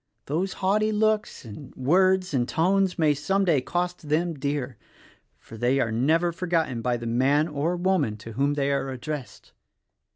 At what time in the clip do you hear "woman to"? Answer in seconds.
7.77-8.31